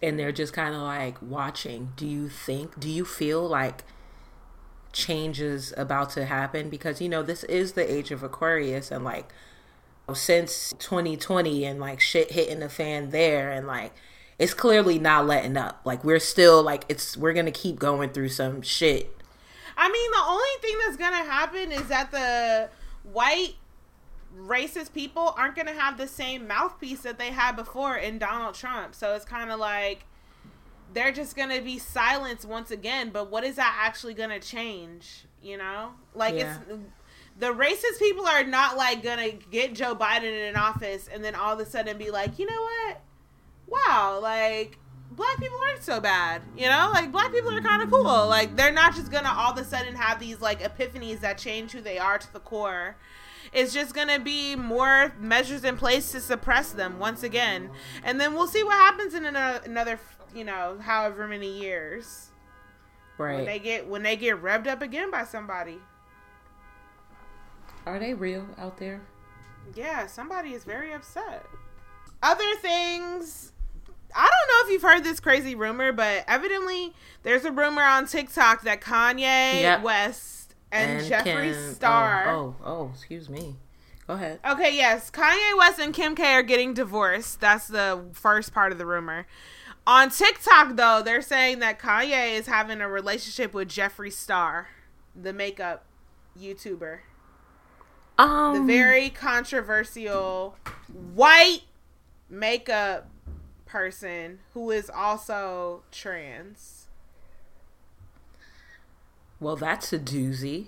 [0.00, 3.84] and they're just kind of like watching, do you think, do you feel like
[4.92, 6.68] change is about to happen?
[6.68, 9.32] Because, you know, this is the age of Aquarius and like
[10.14, 13.92] since 2020 and like shit hitting the fan there and like
[14.42, 15.82] it's clearly not letting up.
[15.84, 19.16] Like we're still like it's we're gonna keep going through some shit.
[19.76, 22.68] I mean, the only thing that's gonna happen is that the
[23.12, 23.54] white
[24.36, 28.96] racist people aren't gonna have the same mouthpiece that they had before in Donald Trump.
[28.96, 30.06] So it's kind of like
[30.92, 33.10] they're just gonna be silenced once again.
[33.10, 35.24] But what is that actually gonna change?
[35.40, 36.58] You know, like Yeah.
[36.68, 36.80] it's
[37.38, 41.36] the racist people are not like gonna get Joe Biden in an office and then
[41.36, 43.00] all of a sudden be like, you know what?
[43.66, 44.78] Wow, like
[45.10, 46.42] black people aren't so bad.
[46.56, 48.02] You know, like black people are kind of cool.
[48.04, 51.72] Like they're not just gonna all of a sudden have these like epiphanies that change
[51.72, 52.96] who they are to the core.
[53.52, 57.70] It's just gonna be more measures in place to suppress them once again,
[58.02, 60.00] and then we'll see what happens in another, another
[60.34, 62.30] you know, however many years
[63.18, 63.62] when they Right.
[63.62, 65.78] get when they get revved up again by somebody.
[67.84, 69.00] Are they real out there?
[69.74, 71.44] Yeah, somebody is very upset.
[72.22, 73.52] Other things.
[74.14, 78.06] I don't know if you've heard this crazy rumor, but evidently there's a rumor on
[78.06, 79.82] TikTok that Kanye Yep.
[79.82, 82.28] West and, Jeffree Kim- Star.
[82.28, 83.56] Oh, oh, oh, excuse me.
[84.06, 84.40] Go ahead.
[84.46, 85.10] Okay, yes.
[85.10, 87.40] Kanye West and Kim K are getting divorced.
[87.40, 89.26] That's the first part of the rumor.
[89.86, 94.68] On TikTok, though, they're saying that Kanye is having a relationship with Jeffree Star,
[95.20, 95.84] the makeup
[96.38, 96.98] YouTuber.
[98.18, 100.56] Um, the very controversial
[101.14, 101.62] white
[102.32, 103.08] makeup
[103.66, 106.88] person who is also trans.
[109.38, 110.66] well, that's a doozy.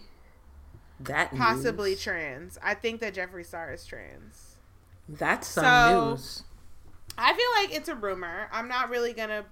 [1.01, 1.41] That news.
[1.43, 2.59] Possibly trans.
[2.63, 4.57] I think that Jeffree Star is trans.
[5.09, 6.43] That's some So- news.
[7.17, 8.49] I feel like it's a rumor.
[8.53, 9.45] I'm not really gonna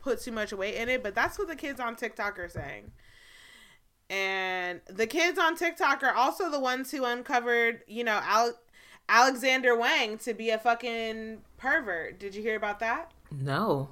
[0.00, 2.90] put too much weight in it, but that's what the kids on TikTok are saying.
[4.10, 8.58] And the kids on TikTok are also the ones who uncovered, you know, Al-
[9.08, 12.18] Alexander Wang to be a fucking pervert.
[12.18, 13.12] Did you hear about that?
[13.30, 13.90] No.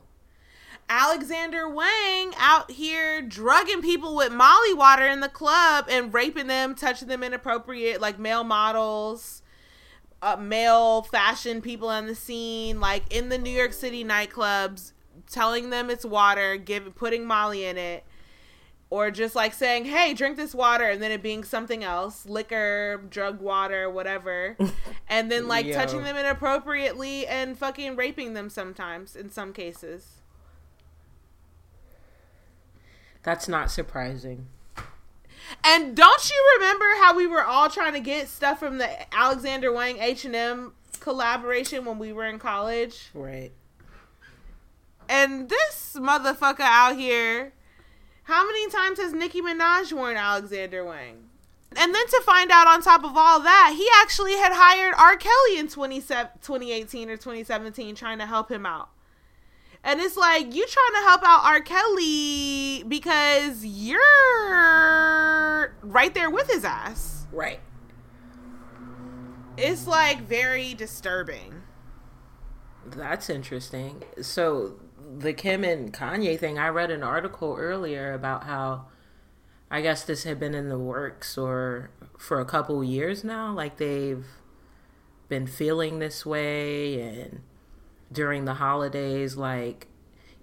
[0.89, 6.75] Alexander Wang out here drugging people with Molly water in the club and raping them,
[6.75, 9.43] touching them inappropriate, like male models,
[10.21, 14.93] uh, male fashion people on the scene, like in the New York City nightclubs,
[15.31, 18.05] telling them it's water, give putting Molly in it,
[18.91, 23.03] or just like saying, "Hey, drink this water," and then it being something else, liquor,
[23.09, 24.57] drug water, whatever,
[25.13, 25.75] and then like Yo.
[25.75, 30.23] touching them inappropriately and fucking raping them sometimes in some cases.
[33.23, 34.47] That's not surprising.
[35.63, 39.71] And don't you remember how we were all trying to get stuff from the Alexander
[39.71, 43.11] Wang H and M collaboration when we were in college?
[43.13, 43.53] Right.
[45.11, 47.53] And this motherfucker out here,
[48.25, 51.29] how many times has Nicki Minaj worn Alexander Wang?
[51.77, 55.17] And then to find out on top of all that, he actually had hired R.
[55.17, 58.91] Kelly in 27 2018 or 2017 trying to help him out.
[59.85, 61.61] And it's like, you trying to help out R.
[61.61, 64.01] Kelly because you're
[65.83, 67.27] right there with his ass.
[67.33, 67.61] Right.
[69.57, 71.63] It's like very disturbing.
[72.87, 74.05] That's interesting.
[74.21, 74.75] So
[75.19, 78.87] the Kim and Kanye thing, I read an article earlier about how
[79.73, 83.53] I guess this had been in the works or for a couple years now.
[83.53, 84.25] Like they've
[85.29, 87.41] been feeling this way and
[88.13, 89.89] during the holidays, like,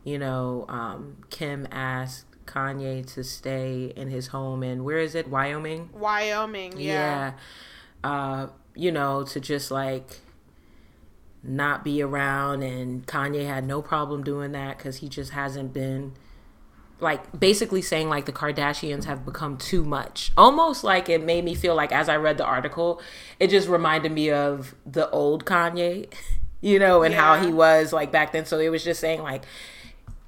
[0.03, 5.29] you know, um, Kim asked Kanye to stay in his home in where is it?
[5.29, 5.89] Wyoming?
[5.93, 6.93] Wyoming, yeah.
[6.93, 7.33] yeah
[8.03, 10.21] uh you know to just like
[11.43, 16.13] not be around and kanye had no problem doing that because he just hasn't been
[17.01, 21.55] like basically saying like the kardashians have become too much almost like it made me
[21.55, 23.01] feel like as i read the article
[23.39, 26.11] it just reminded me of the old kanye
[26.61, 29.43] you know and how he was like back then so it was just saying like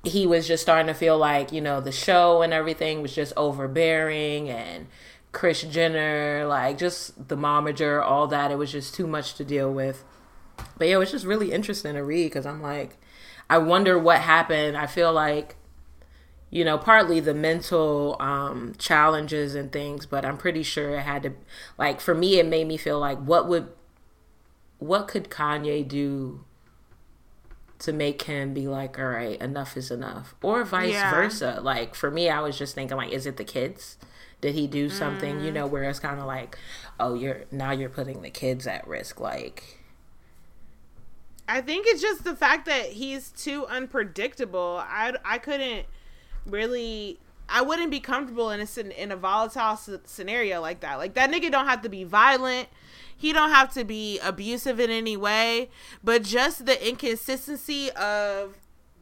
[0.03, 3.33] he was just starting to feel like you know the show and everything was just
[3.35, 4.87] overbearing and
[5.31, 8.51] Kris Jenner, like just the momager, all that.
[8.51, 10.03] It was just too much to deal with.
[10.77, 12.97] But yeah, it was just really interesting to read because I'm like,
[13.49, 14.77] I wonder what happened.
[14.77, 15.55] I feel like,
[16.51, 21.23] you know, partly the mental um, challenges and things, but I'm pretty sure it had
[21.23, 21.33] to,
[21.77, 23.69] like, for me, it made me feel like, what would,
[24.77, 26.43] what could Kanye do
[27.79, 31.09] to make him be like, all right, enough is enough, or vice Yeah.
[31.09, 31.59] versa.
[31.63, 33.97] Like for me, I was just thinking, like, is it the kids?
[34.39, 35.37] Did he do something?
[35.37, 35.45] Mm.
[35.45, 36.57] You know, where it's kind of like,
[36.99, 39.19] oh, you're now you're putting the kids at risk.
[39.19, 39.79] Like,
[41.47, 44.81] I think it's just the fact that he's too unpredictable.
[44.83, 45.87] I, I couldn't
[46.45, 47.19] really.
[47.53, 50.95] I wouldn't be comfortable in a in a volatile s- scenario like that.
[50.95, 52.69] Like that nigga don't have to be violent.
[53.15, 55.69] He don't have to be abusive in any way,
[56.03, 58.55] but just the inconsistency of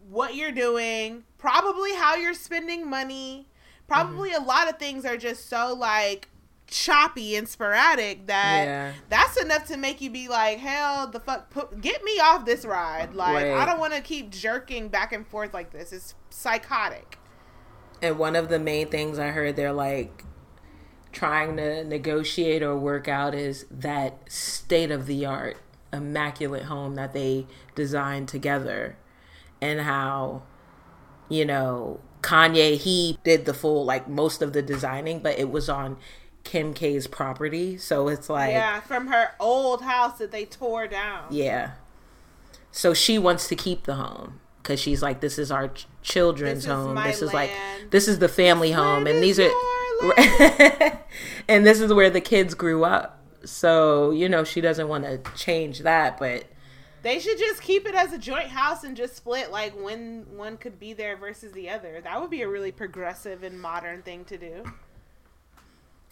[0.09, 3.47] what you're doing, probably how you're spending money,
[3.87, 4.43] probably mm-hmm.
[4.43, 6.27] a lot of things are just so like
[6.67, 8.93] choppy and sporadic that Yeah.
[9.09, 12.65] that's enough to make you be like, hell, the fuck, put, get me off this
[12.65, 13.13] ride.
[13.13, 15.93] Like, I don't want to keep jerking back and forth like this.
[15.93, 17.18] It's psychotic.
[18.01, 20.23] And one of the main things I heard they're like
[21.11, 25.57] trying to negotiate or work out is that state of the art,
[25.91, 28.95] immaculate home that they designed together.
[29.61, 30.43] And how,
[31.27, 35.67] you know, Kanye, he did the full, like most of the designing, but it was
[35.67, 35.97] on
[36.45, 37.77] Kim K's property.
[37.77, 41.25] So it's like, yeah, from her old house that they tore down.
[41.29, 41.71] yeah.
[42.71, 45.71] So she wants to keep the home because she's like, this is our
[46.01, 46.95] children's This home.
[46.95, 47.51] This is like,
[47.89, 49.51] this is the family home, and these are,
[51.47, 53.21] and this is where the kids grew up.
[53.45, 56.45] So you know, she doesn't want to change that, but
[57.01, 60.57] They should just keep it as a joint house and just split like when one
[60.57, 62.01] could be there versus the other.
[62.01, 64.63] That would be a really progressive and modern thing to do.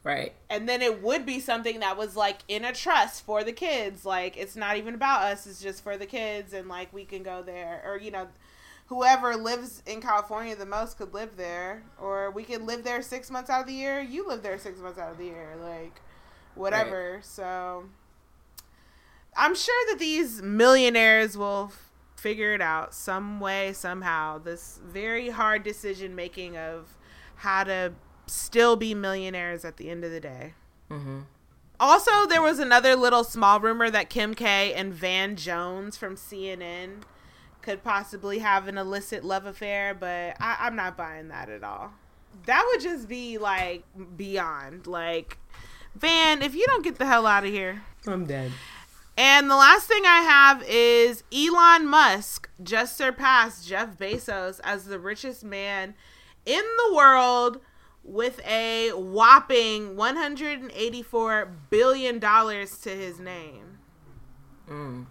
[0.04, 3.52] right, And then it would be something that was like in a trust for the
[3.52, 4.06] kids.
[4.06, 7.24] Like it's not even about us, it's just for the kids and like we can
[7.24, 8.28] go there or you know
[8.88, 13.32] whoever lives in California the most could live there or we could live there 6
[13.32, 16.02] months out of the year, you live there 6 months out of the year like
[16.56, 17.20] whatever.
[17.22, 17.86] So
[19.36, 24.40] I'm sure that these millionaires will f- figure it out some way somehow.
[24.40, 26.96] This very hard decision making of
[27.36, 27.94] how to
[28.26, 30.54] still be millionaires at the end of the day.
[30.90, 31.20] Mm-hmm.
[31.80, 37.04] Also, there was another little small rumor that Kim K and Van Jones from CNN
[37.68, 41.91] could possibly have an illicit love affair, but I, I'm not buying that at all.
[42.45, 43.84] That would just be like
[44.15, 44.88] beyond.
[44.88, 45.38] Like,
[45.93, 47.84] Van, if you don't get the hell out of here.
[48.07, 48.53] I'm dead.
[49.18, 54.97] And the last thing I have is Elon Musk just surpassed Jeff Bezos as the
[54.97, 55.93] richest man
[56.45, 57.59] in the world
[58.01, 63.80] with a whopping 184 billion dollars to his name.
[64.70, 65.07] Mm.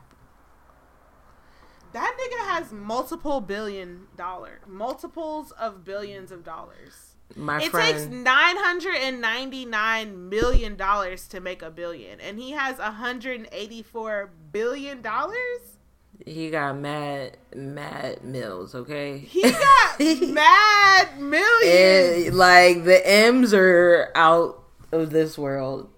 [1.97, 7.15] That nigga has multiple billion dollar, multiples of billions of dollars.
[7.35, 12.21] My It friend, takes nine hundred and ninety nine million dollars to make a billion,
[12.21, 15.79] and he has hundred and eighty four billion dollars.
[16.27, 18.75] he got mad, mad mills.
[18.75, 22.27] Okay, He got mad millions.
[22.27, 25.89] It- like the M's are out of this world.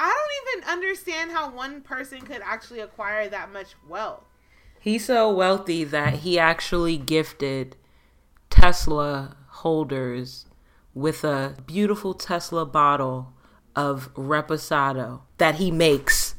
[0.00, 4.24] I don't even understand how one person could actually acquire that much wealth.
[4.86, 7.74] He's so wealthy that he actually gifted
[8.50, 10.46] Tesla holders
[10.94, 13.32] with a beautiful Tesla bottle
[13.74, 16.36] of Reposado that he makes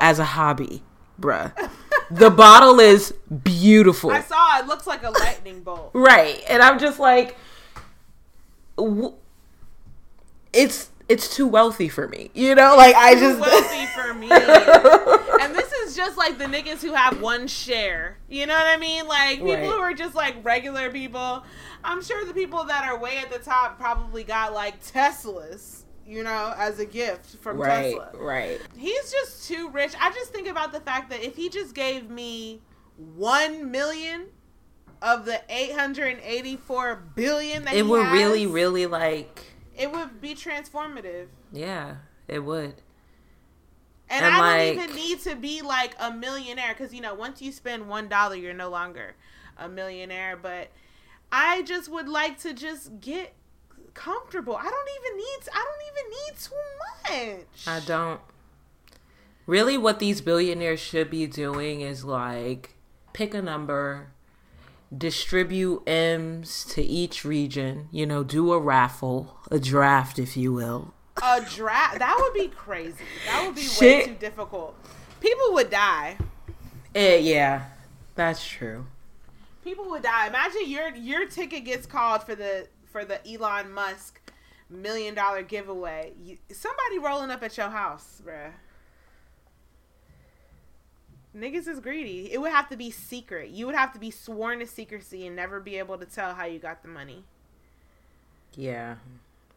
[0.00, 0.82] as a hobby,
[1.20, 1.52] bruh.
[2.10, 3.12] the bottle is
[3.44, 4.12] beautiful.
[4.12, 5.90] I saw it looks like a lightning bolt.
[5.94, 6.42] Right.
[6.48, 7.36] And I'm just like
[8.78, 9.12] w-
[10.54, 12.30] it's it's too wealthy for me.
[12.32, 14.30] You know, like I Too just wealthy for me.
[14.30, 15.69] and this is
[16.00, 18.16] just like the niggas who have one share.
[18.28, 19.06] You know what I mean?
[19.06, 19.64] Like people Right.
[19.64, 21.44] who are just like regular people.
[21.84, 26.22] I'm sure the people that are way at the top probably got like Teslas, you
[26.22, 28.10] know, as a gift from right, Tesla.
[28.14, 28.58] right.
[28.78, 29.92] He's just too rich.
[30.00, 32.62] I just think about the fact that if he just gave me
[32.96, 34.26] 1 million
[35.02, 39.44] of the 884 billion that It he would has, really really like
[39.76, 41.26] it would be transformative.
[41.52, 41.96] yeah,
[42.28, 42.74] it would.
[44.10, 47.14] And, And, I like- don't even need to be like a millionaire because you know
[47.14, 49.14] once you spend one dollar, you're no longer
[49.56, 50.36] a millionaire.
[50.36, 50.68] But
[51.30, 53.34] I just would like to just get
[53.94, 54.56] comfortable.
[54.56, 55.48] I don't even need.
[55.54, 57.68] I don't even need too much.
[57.68, 58.20] I don't.
[59.46, 62.76] Really, what these billionaires should be doing is like
[63.12, 64.12] pick a number,
[64.96, 70.94] distribute M's to each region, you know, do a raffle, a draft, if you will.
[71.22, 73.04] A draft that would be crazy.
[73.26, 74.74] That would be way too difficult.
[75.20, 76.16] People would die.
[76.94, 77.66] Eh, yeah,
[78.14, 78.86] that's true.
[79.62, 80.28] People would die.
[80.28, 84.20] Imagine your your ticket gets called for the for the Elon Musk
[84.70, 86.12] million dollar giveaway.
[86.22, 88.52] You, somebody rolling up at your house, bruh.
[91.36, 92.32] Niggas is greedy.
[92.32, 93.50] It would have to be secret.
[93.50, 96.44] You would have to be sworn to secrecy and never be able to tell how
[96.44, 97.24] you got the money.
[98.56, 98.96] Yeah.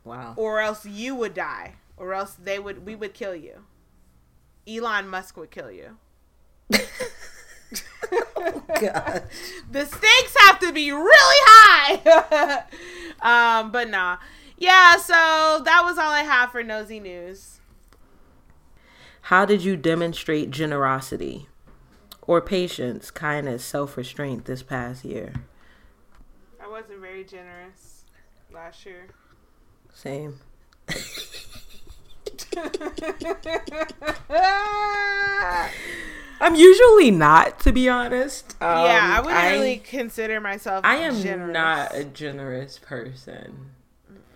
[0.04, 0.34] Wow.
[0.36, 1.76] Or else you would die.
[1.98, 3.66] Or else they would we would kill you.
[4.68, 5.98] Elon Musk would kill you.
[8.80, 9.24] God.
[9.72, 11.10] the stakes have to be really
[11.48, 12.64] high.
[13.62, 14.18] um, but nah.
[14.58, 17.60] Yeah, so that was all I have for nosy news.
[19.28, 21.48] How did you demonstrate generosity
[22.22, 25.34] or patience, kindness, self restraint this past year?
[26.62, 28.04] I wasn't very generous
[28.54, 29.08] last year.
[29.94, 30.40] Same.
[36.42, 38.56] I'm usually not, to be honest.
[38.62, 40.82] Um, yeah, I wouldn't really consider myself.
[40.84, 41.54] I am generous.
[41.54, 43.70] not a generous person,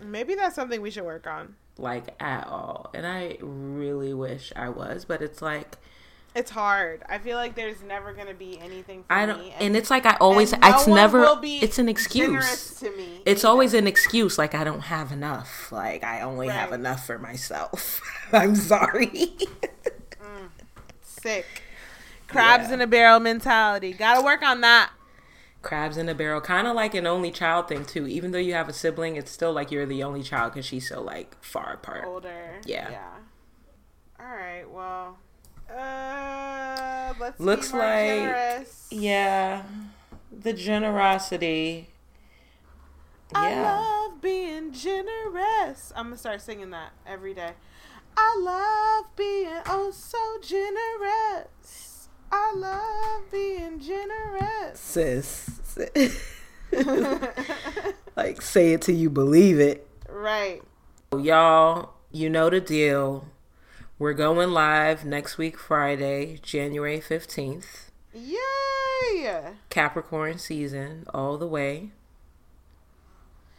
[0.00, 1.56] Maybe that's something we should work on.
[1.76, 5.04] like at all, and I really wish I was.
[5.04, 5.76] But it's like
[6.38, 7.02] It's hard.
[7.08, 10.06] I feel like there's never gonna be anything for I don't, me, and it's like
[10.06, 10.52] I always.
[10.52, 11.26] no it's never.
[11.42, 12.74] It's an excuse.
[12.74, 13.22] to me.
[13.26, 13.50] It's either.
[13.50, 14.38] always an excuse.
[14.38, 15.72] Like I don't have enough.
[15.72, 18.00] Like I only have enough for myself.
[18.32, 19.08] I'm sorry.
[19.08, 20.50] Mm.
[21.02, 21.44] sick.
[22.28, 22.74] Crabs Yeah.
[22.74, 23.92] in a barrel mentality.
[23.92, 24.92] Gotta work on that.
[25.60, 28.06] Crabs in a barrel, kind of like an only child thing too.
[28.06, 30.88] Even though you have a sibling, it's still like you're the only child because she's
[30.88, 32.04] so like far apart.
[32.06, 32.60] Older.
[32.64, 32.90] Yeah.
[32.90, 33.08] Yeah.
[34.20, 34.70] All right.
[34.70, 35.18] Well.
[35.70, 38.86] Uh, let's Looks like- generous.
[38.90, 39.62] Yeah,
[40.32, 41.88] the generosity.
[43.34, 45.92] I Yeah, love being generous.
[45.94, 47.52] I'm gonna start singing that every day.
[48.16, 52.08] I love being oh so generous.
[52.32, 54.80] I love being generous.
[54.80, 55.78] sis.
[58.16, 59.86] like say it till you believe it.
[60.08, 60.62] right.
[61.16, 63.26] Y'all, you know the deal.
[64.00, 67.90] We're going live next week, Friday, January 15th.
[68.14, 69.54] Yay!
[69.70, 71.90] Capricorn season all the way.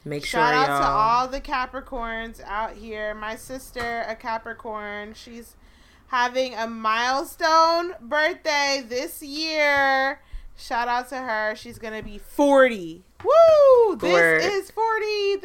[0.06, 0.80] Make Shout sure out y'all.
[0.80, 3.14] to all the Capricorns out here.
[3.14, 5.58] My sister, a Capricorn, she's
[6.08, 10.22] having a milestone birthday this year.
[10.56, 11.54] Shout out to her.
[11.58, 13.04] She's gonna be 40.
[13.26, 13.96] Woo!
[13.98, 14.42] This Word.
[14.42, 15.36] is 40.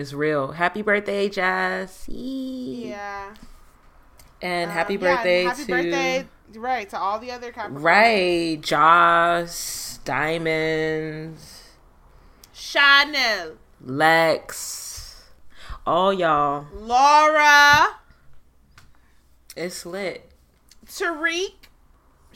[0.00, 0.12] Is 40.
[0.12, 0.52] It's real.
[0.52, 2.04] Happy birthday, Jazz.
[2.08, 3.34] Yeah.
[4.42, 9.98] And happy Um, yeah, birthday happy to birthday, right, to all the other right, Joss,
[10.04, 11.64] Diamonds,
[12.52, 15.24] Chanel, Lex,
[15.86, 16.66] all y'all.
[16.74, 17.96] Laura,
[19.56, 20.30] It's lit.
[20.86, 21.59] Tariq,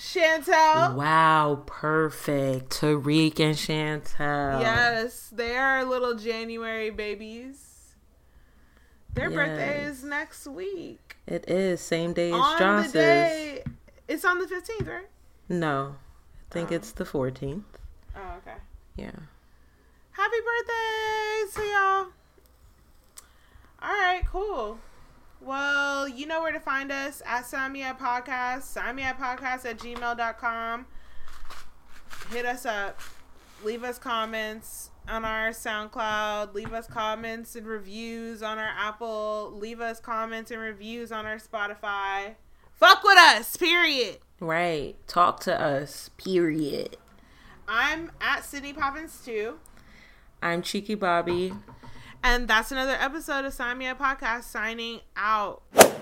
[0.04, 0.94] Chantel.
[0.94, 2.70] Wow, perfect.
[2.80, 4.60] Tariq and Chantel.
[4.60, 7.94] Yes, they are little January babies.
[9.14, 11.16] Their birthday is next week.
[11.26, 12.92] It is same day as on Joss's.
[12.92, 13.64] the day,
[14.08, 15.08] it's on the fifteenth, right?
[15.48, 15.96] No,
[16.50, 16.74] I think Oh.
[16.74, 17.62] it's the 14th.
[18.16, 18.56] Oh, okay.
[18.96, 19.10] Yeah.
[20.12, 22.06] Happy birthday to y'all.
[23.82, 24.78] All right, cool.
[25.44, 30.86] Well, you know where to find us at Samia Podcast, Samia Podcast at gmail.com.
[32.30, 32.98] Hit us up.
[33.62, 36.54] Leave us comments on our SoundCloud.
[36.54, 39.52] Leave us comments and reviews on our Apple.
[39.54, 42.36] Leave us comments and reviews on our Spotify.
[42.72, 44.18] Fuck with us, period.
[44.40, 44.96] Right.
[45.06, 46.08] Talk to us.
[46.16, 46.96] Period.
[47.68, 49.58] I'm at Sydney Poppins too.
[50.42, 51.52] I'm Cheeky Bobby.
[52.24, 55.60] And that's another episode of Sign Me Up Podcast signing out.